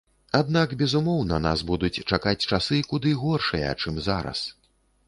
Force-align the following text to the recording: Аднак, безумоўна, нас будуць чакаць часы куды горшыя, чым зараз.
Аднак, 0.37 0.71
безумоўна, 0.79 1.37
нас 1.47 1.63
будуць 1.73 2.03
чакаць 2.11 2.37
часы 2.53 2.81
куды 2.91 3.17
горшыя, 3.27 3.79
чым 3.85 4.03
зараз. 4.11 4.45